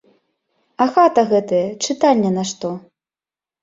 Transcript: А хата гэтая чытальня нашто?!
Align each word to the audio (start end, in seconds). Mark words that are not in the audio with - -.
А 0.85 0.87
хата 0.95 1.23
гэтая 1.35 1.63
чытальня 1.85 2.35
нашто?! 2.43 2.77